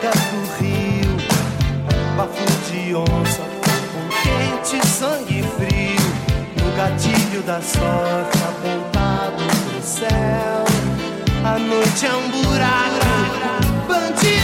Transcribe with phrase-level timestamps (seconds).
[0.00, 1.16] bocas do rio,
[2.16, 3.42] bafo de onça,
[3.92, 6.08] com quente sangue frio,
[6.56, 10.64] no gatilho da sorte apontado pro céu.
[11.44, 14.39] A noite é um buraco, bandido.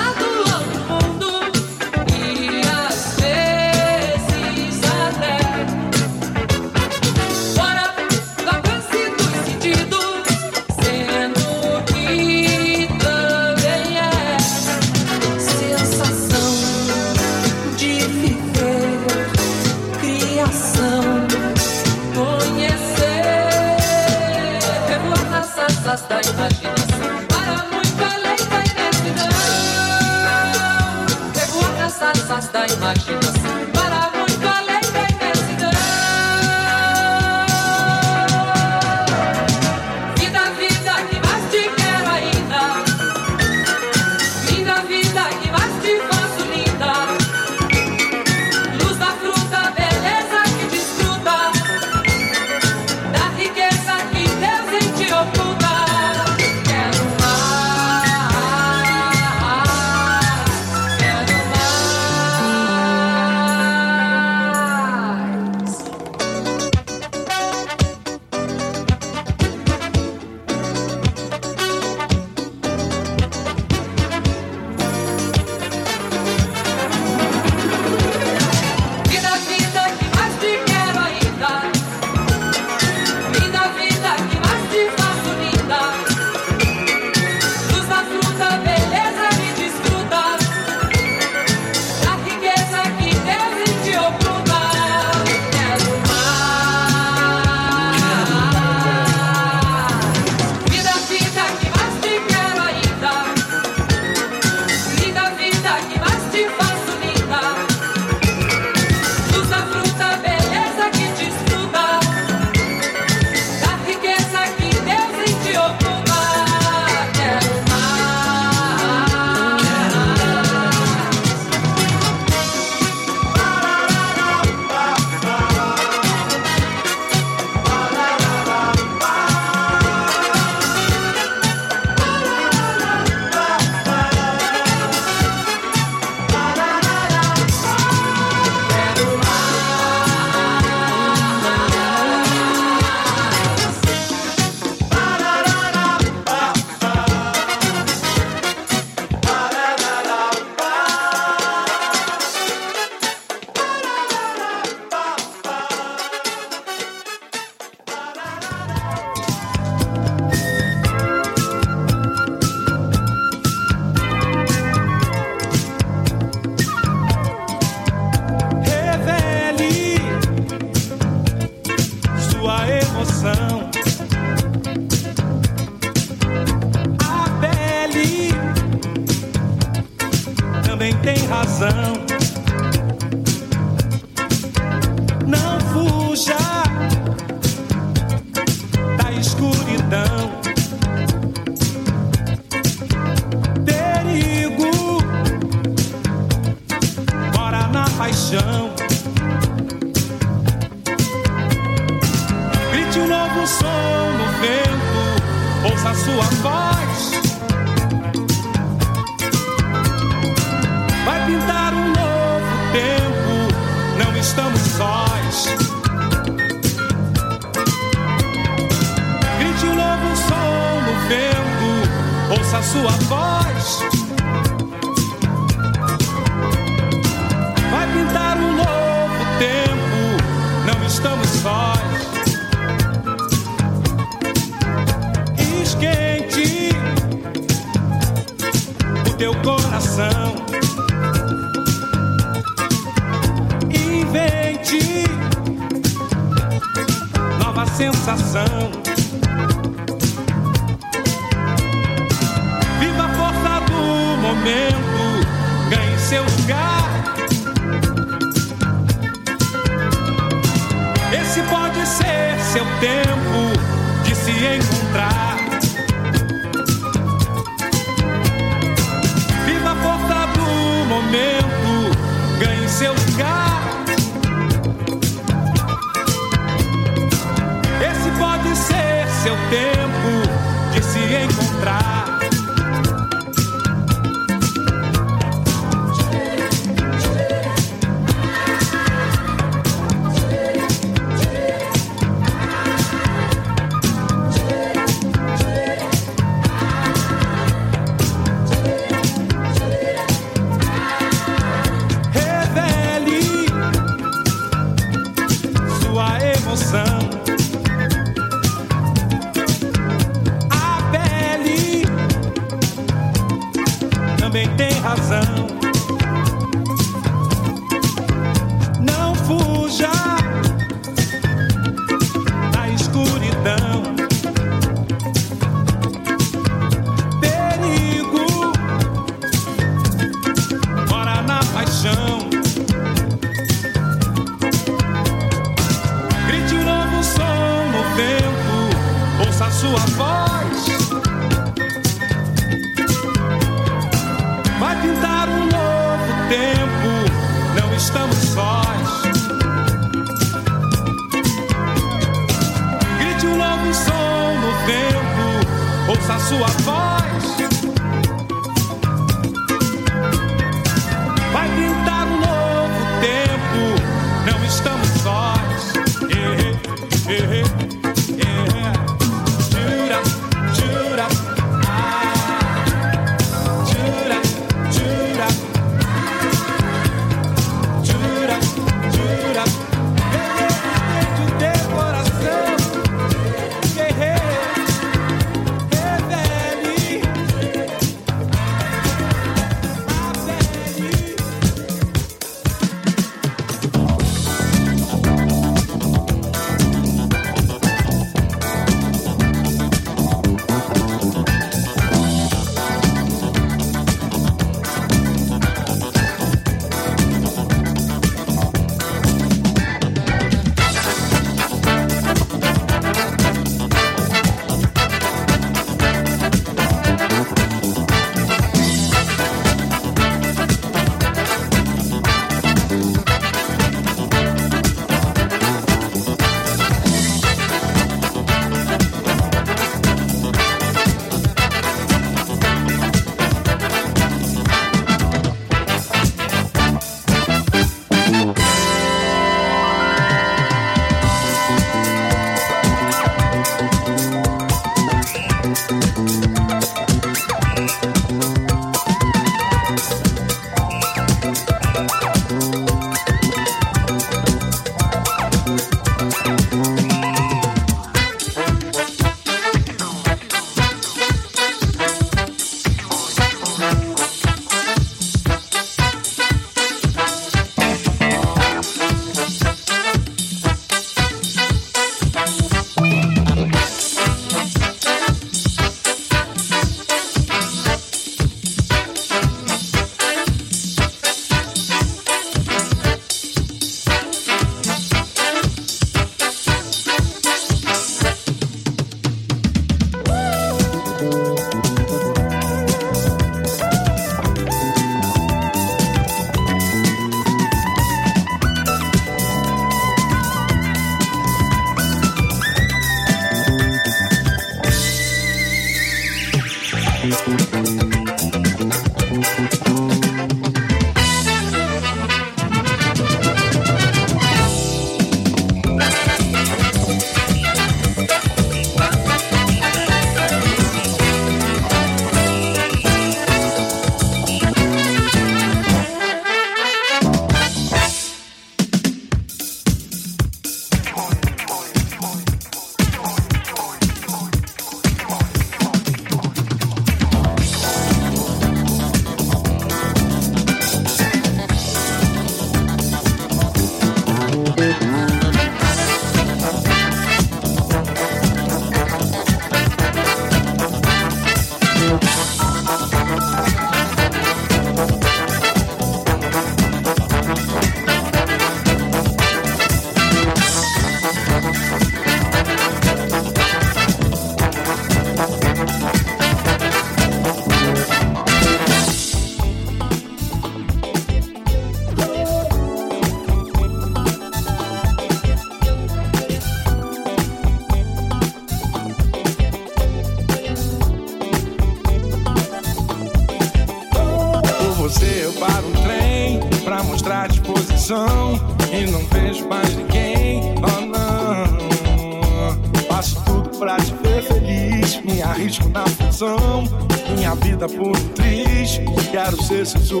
[599.71, 600.00] so is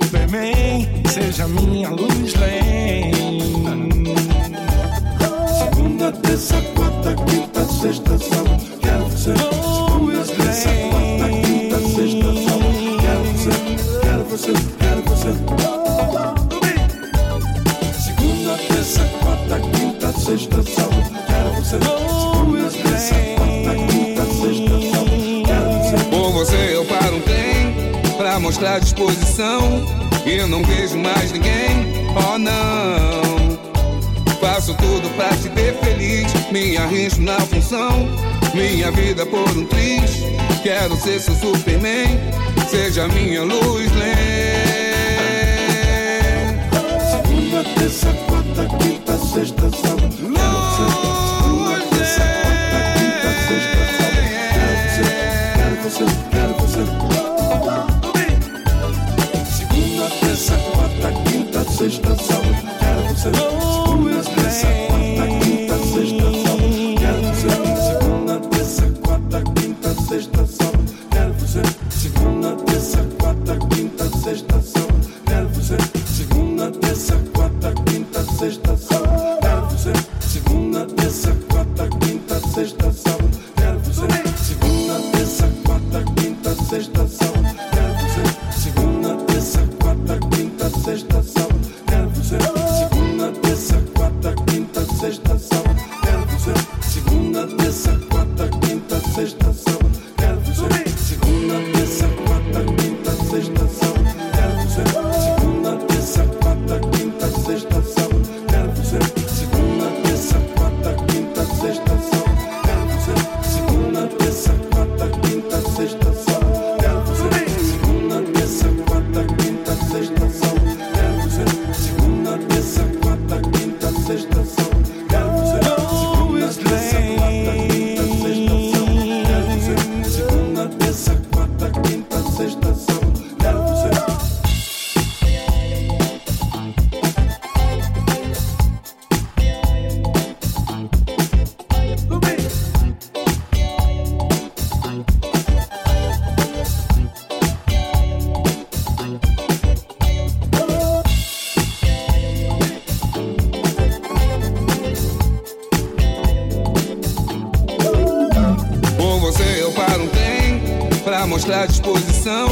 [161.41, 162.47] mostrar disposição.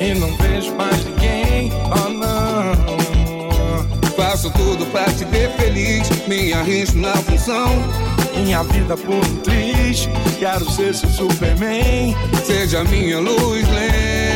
[0.00, 2.72] E não vejo mais ninguém, oh não.
[4.16, 7.68] Faço tudo pra te ver feliz, me arrisco na função.
[8.36, 10.08] Minha vida por um triz,
[10.38, 12.14] quero ser seu Superman.
[12.44, 14.29] Seja minha luz lenta.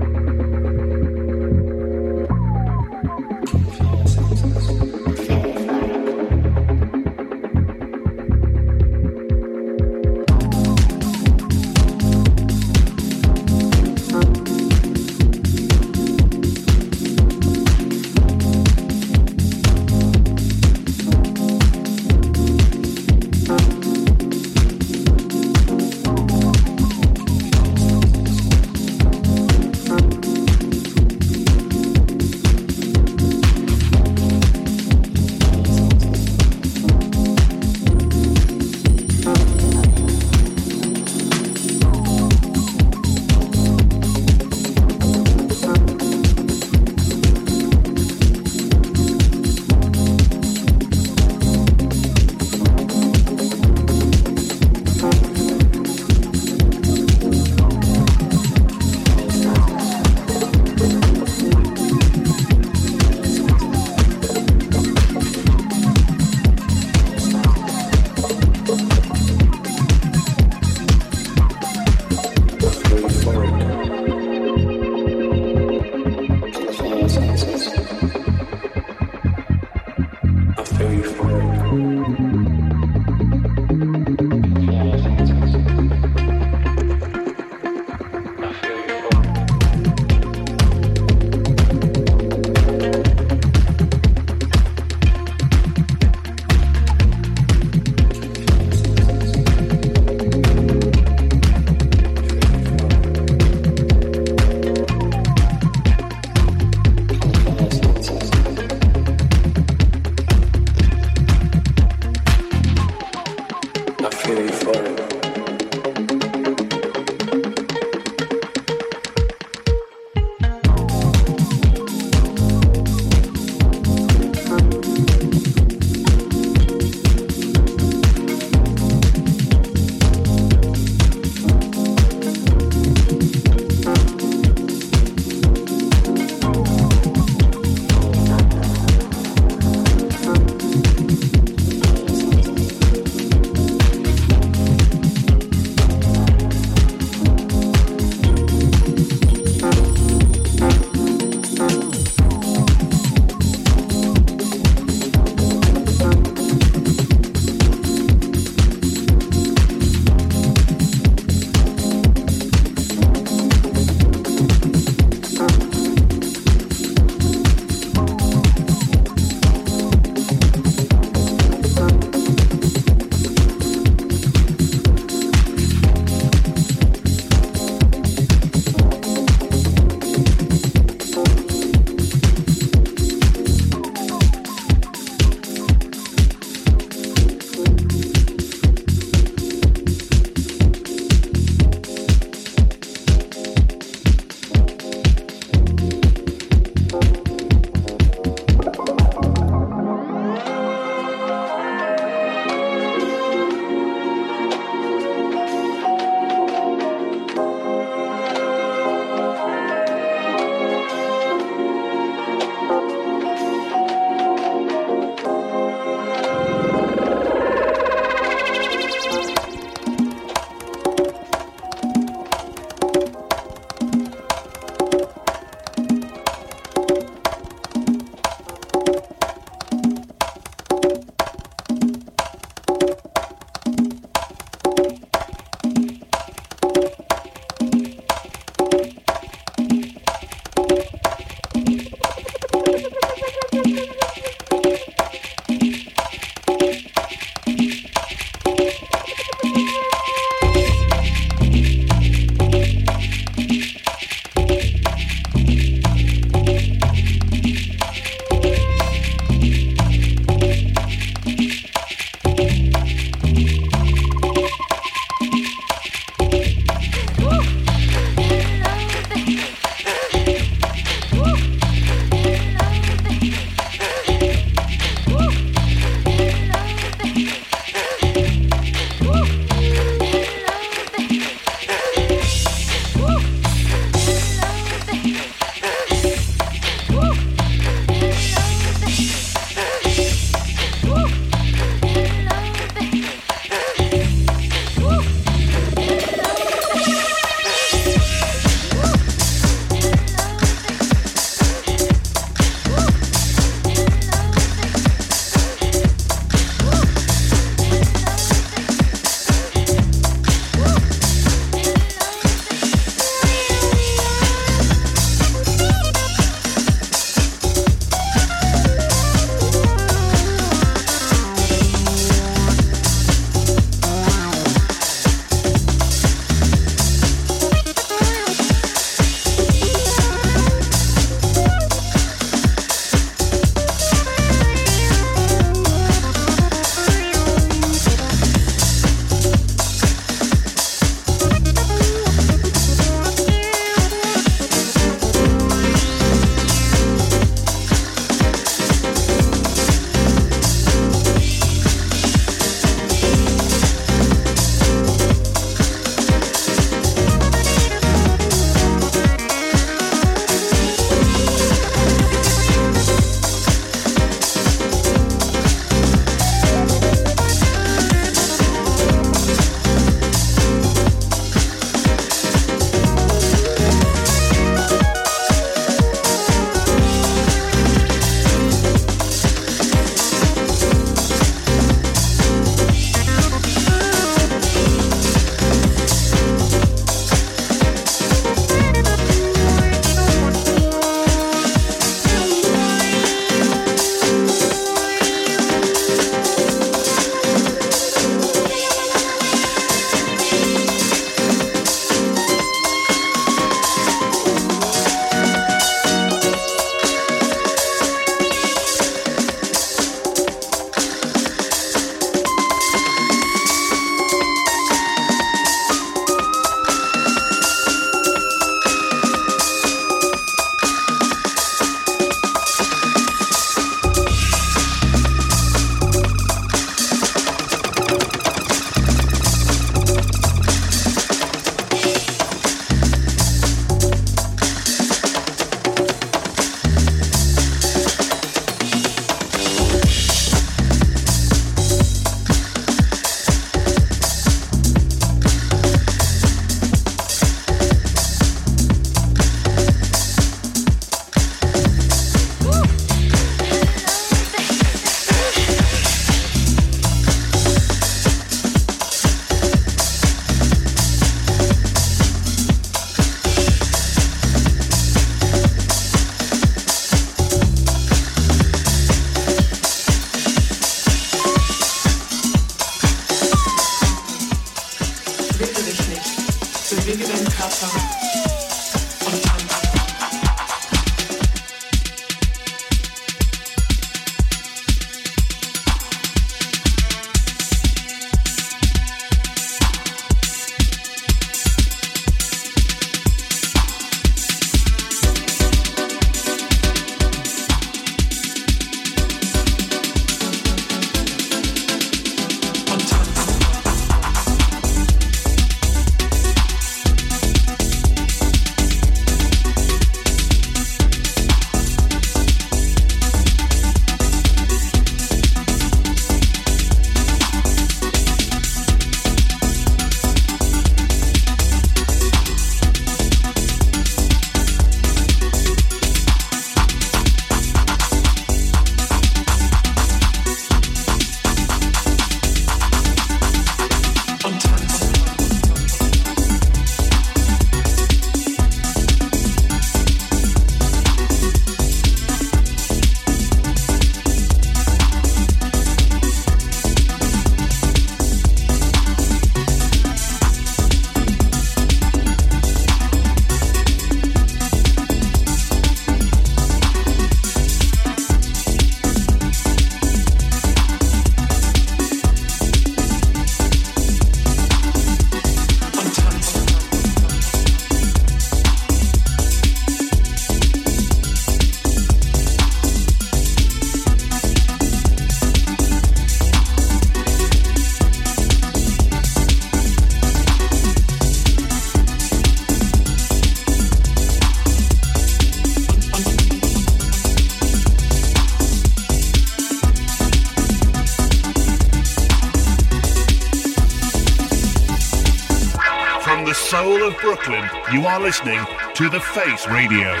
[597.74, 598.38] You are listening
[598.72, 600.00] to The Face Radio.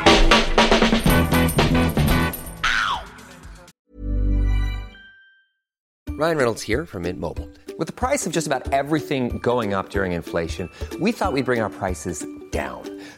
[6.16, 7.50] Ryan Reynolds here from Mint Mobile.
[7.76, 10.70] With the price of just about everything going up during inflation,
[11.00, 12.24] we thought we'd bring our prices.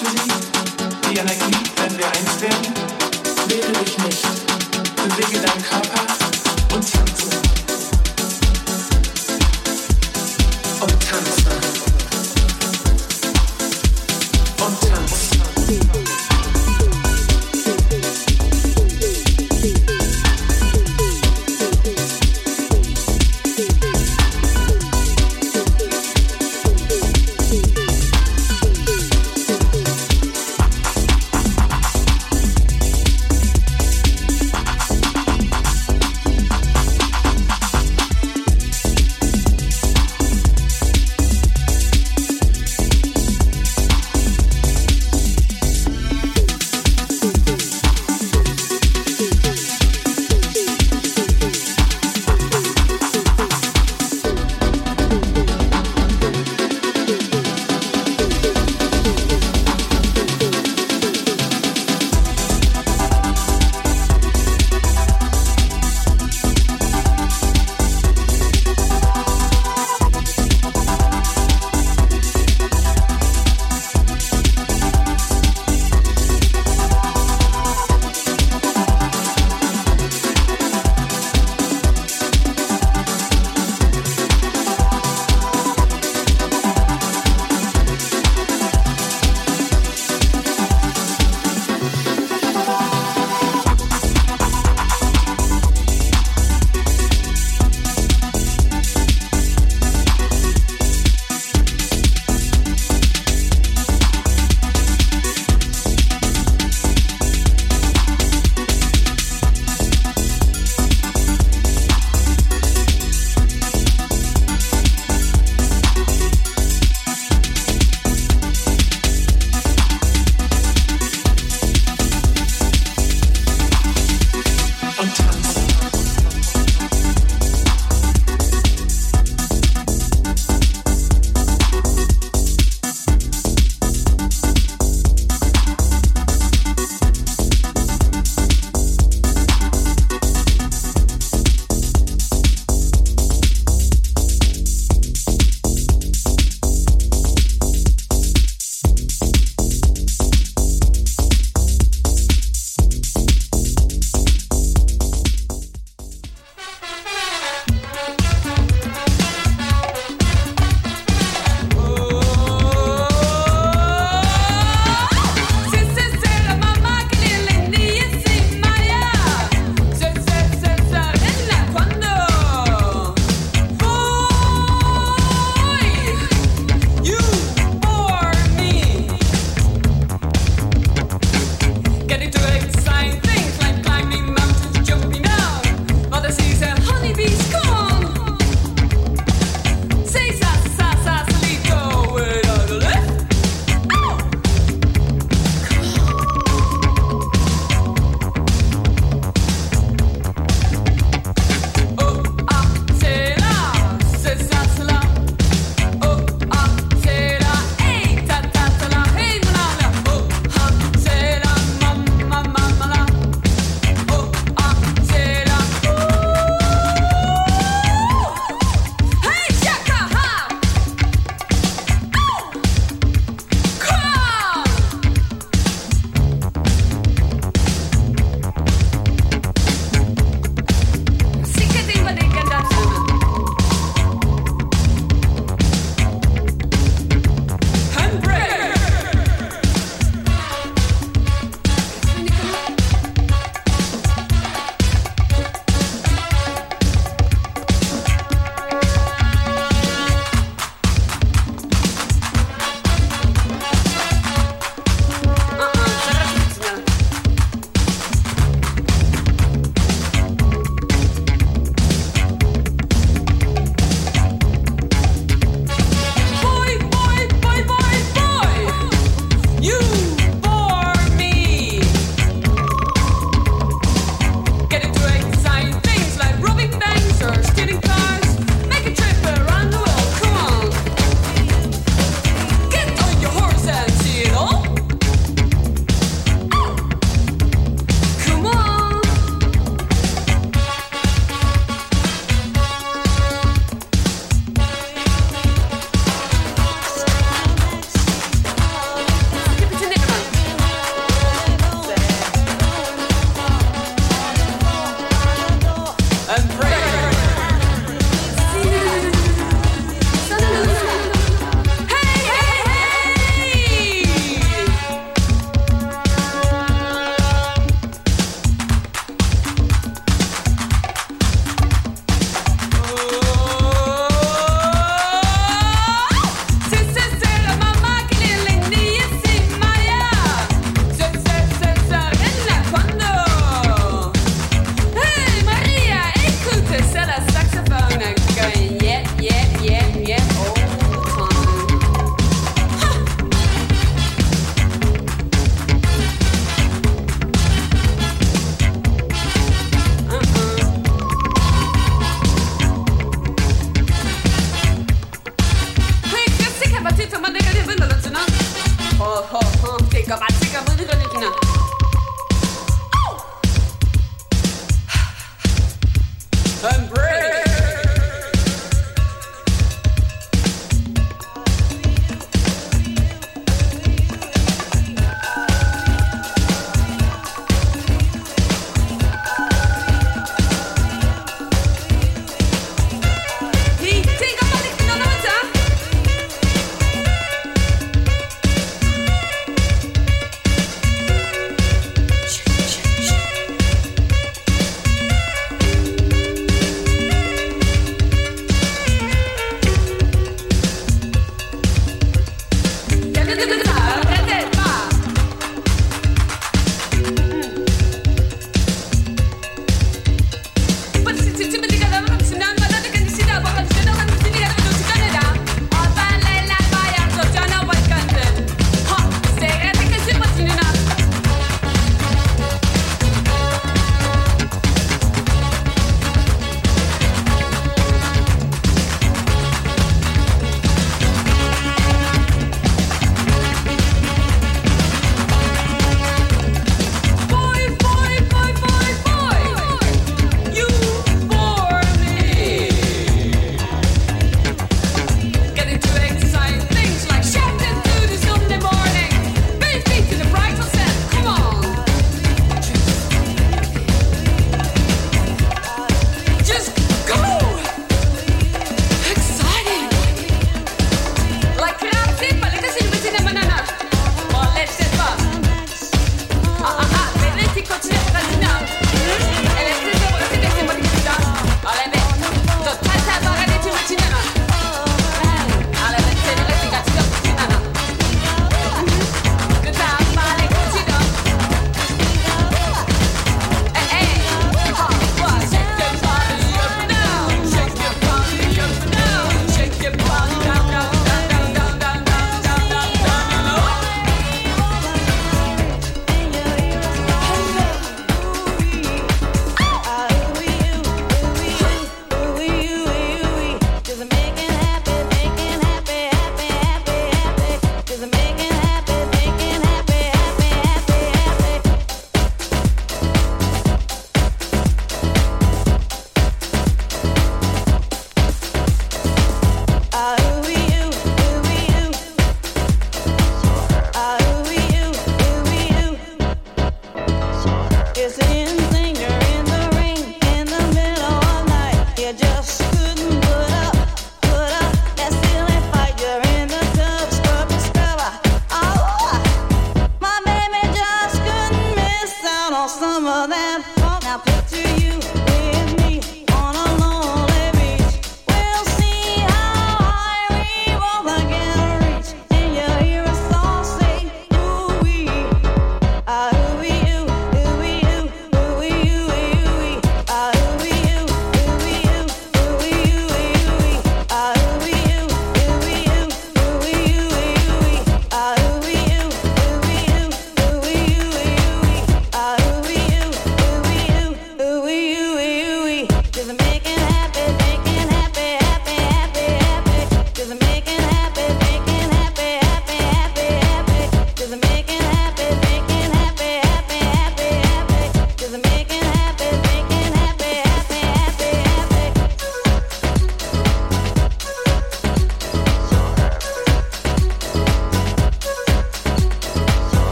[0.00, 2.72] Die Energie, wenn wir eins werden?
[3.48, 4.22] Wehre dich nicht.
[4.94, 6.07] Bewege deinen Körper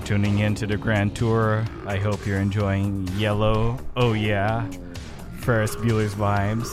[0.00, 1.64] for tuning in to the Grand Tour.
[1.86, 3.78] I hope you're enjoying Yellow.
[3.96, 4.70] Oh, yeah.
[5.40, 6.68] Ferris Bueller's Vibes.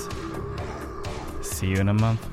[1.41, 2.32] See you in a month.